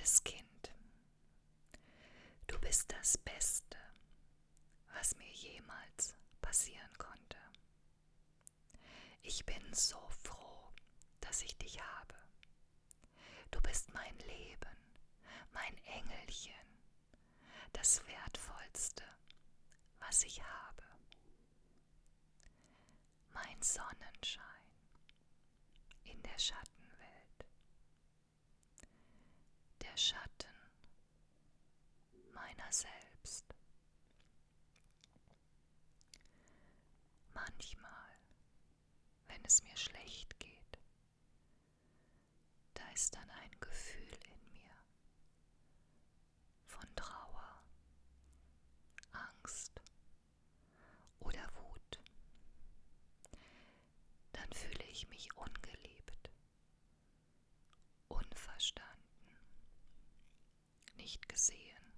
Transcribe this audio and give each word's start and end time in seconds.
Geliebtes 0.00 0.24
Kind, 0.24 0.72
du 2.46 2.58
bist 2.60 2.90
das 2.90 3.18
Beste, 3.18 3.76
was 4.94 5.14
mir 5.16 5.30
jemals 5.30 6.14
passieren 6.40 6.96
konnte. 6.96 7.36
Ich 9.22 9.44
bin 9.44 9.62
so 9.74 10.00
froh, 10.24 10.72
dass 11.20 11.42
ich 11.42 11.54
dich 11.58 11.82
habe. 11.82 12.14
Du 13.50 13.60
bist 13.60 13.92
mein 13.92 14.16
Leben, 14.20 14.76
mein 15.52 15.76
Engelchen, 15.84 16.54
das 17.74 18.00
Wertvollste, 18.06 19.04
was 19.98 20.22
ich 20.24 20.42
habe. 20.42 20.82
Mein 23.34 23.60
Sonnenschein 23.60 24.44
in 26.04 26.22
der 26.22 26.38
Schattenwelt. 26.38 27.46
Der 29.82 29.96
Schatten 29.96 30.54
meiner 32.50 32.72
selbst. 32.72 33.54
Manchmal, 37.34 38.16
wenn 39.28 39.44
es 39.44 39.62
mir 39.62 39.76
schlecht 39.76 40.38
geht, 40.38 40.78
da 42.74 42.82
ist 42.92 43.14
dann 43.14 43.28
ein 43.30 43.60
Gefühl 43.60 44.18
in 44.26 44.52
mir 44.52 44.74
von 46.66 46.94
Trauer, 46.96 47.62
Angst 49.12 49.80
oder 51.20 51.46
Wut. 51.54 52.00
Dann 54.32 54.52
fühle 54.52 54.84
ich 54.90 55.08
mich 55.08 55.34
ungeliebt, 55.36 56.30
unverstanden, 58.08 59.38
nicht 60.96 61.28
gesehen 61.28 61.89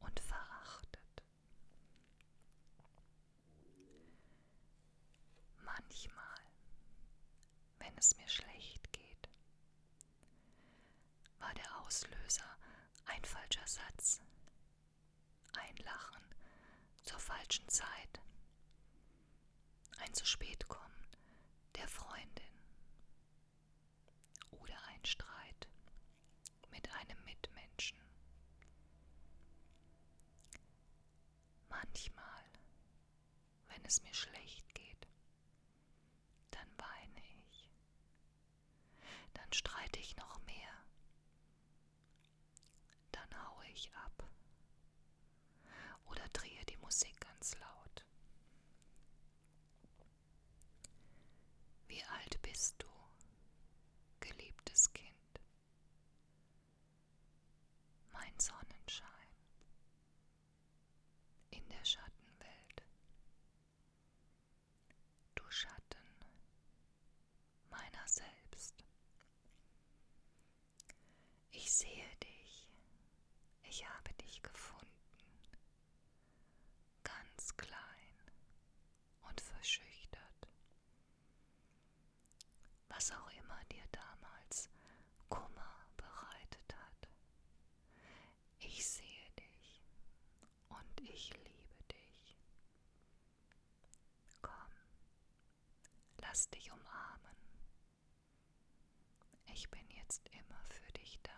und 0.00 0.20
verachtet. 0.20 1.22
Manchmal, 5.64 6.40
wenn 7.78 7.96
es 7.98 8.16
mir 8.16 8.28
schlecht 8.28 8.92
geht, 8.92 9.28
war 11.38 11.52
der 11.54 11.78
Auslöser 11.80 12.56
ein 13.06 13.24
falscher 13.24 13.66
Satz, 13.66 14.20
ein 15.52 15.76
Lachen 15.84 16.22
zur 17.02 17.18
falschen 17.18 17.68
Zeit, 17.68 18.20
wenn 33.78 33.84
es 33.86 34.02
mir 34.02 34.12
schlecht 34.14 34.74
geht, 34.74 35.06
dann 36.50 36.68
weine 36.78 37.22
ich, 37.48 37.70
dann 39.34 39.52
streite 39.52 40.00
ich 40.00 40.16
noch 40.16 40.40
mehr, 40.46 40.84
dann 43.12 43.46
haue 43.48 43.66
ich 43.68 43.90
ab 43.94 44.24
oder 46.10 46.26
drehe 46.32 46.64
die 46.66 46.76
Musik 46.78 47.18
ganz 47.20 47.54
laut. 47.58 48.04
Wie 51.86 52.02
alt 52.04 52.40
bist 52.42 52.74
du, 52.82 52.88
geliebtes 54.20 54.92
Kind? 54.92 55.14
Mein 58.12 58.38
Sonnenschein 58.38 59.28
in 61.50 61.66
der 61.68 61.84
Schattenwelt. 61.84 62.82
Du 65.34 65.42
Schatten 65.50 65.98
meiner 67.70 68.06
selbst. 68.08 68.74
Ich 71.50 71.72
sehe 71.72 72.16
dich, 72.22 72.68
ich 73.78 73.88
habe 73.88 74.12
dich 74.14 74.42
gefunden, 74.42 74.88
ganz 77.04 77.56
klein 77.56 78.32
und 79.28 79.40
verschüchtert. 79.40 80.48
Was 82.88 83.12
auch 83.12 83.30
immer 83.38 83.64
dir 83.70 83.84
damals 83.92 84.68
Kummer 85.28 85.86
bereitet 85.96 86.74
hat. 86.74 87.08
Ich 88.58 88.84
sehe 88.84 89.30
dich 89.38 89.80
und 90.68 91.00
ich 91.08 91.30
liebe 91.36 91.76
dich. 91.92 92.36
Komm, 94.42 94.72
lass 96.20 96.50
dich 96.50 96.72
umarmen. 96.72 97.36
Ich 99.54 99.70
bin 99.70 99.88
jetzt 99.90 100.26
immer 100.30 100.64
für 100.68 100.92
dich 100.94 101.20
da. 101.22 101.30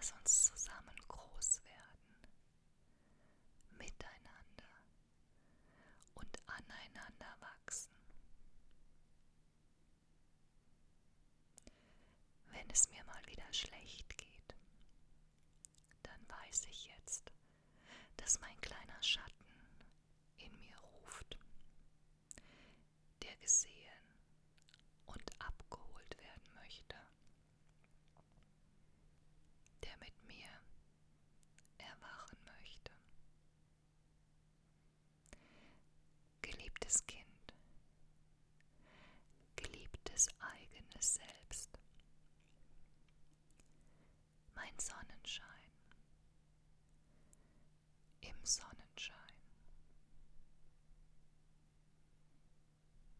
Lass 0.00 0.12
uns 0.12 0.44
zusammen 0.44 0.96
groß 1.08 1.60
werden, 1.62 2.16
miteinander 3.76 4.72
und 6.14 6.38
aneinander 6.46 7.36
wachsen. 7.40 7.92
Wenn 12.46 12.70
es 12.70 12.88
mir 12.88 13.04
mal 13.04 13.22
wieder 13.26 13.52
schlecht 13.52 14.16
geht, 14.16 14.54
dann 16.02 16.28
weiß 16.30 16.64
ich 16.70 16.86
jetzt, 16.86 17.30
dass 18.16 18.40
mein 18.40 18.58
kleiner 18.62 19.02
Schatten 19.02 19.44
in 20.38 20.58
mir 20.60 20.78
ruft, 20.78 21.38
der 23.22 23.36
gesehen 23.36 24.09
said. 41.00 41.39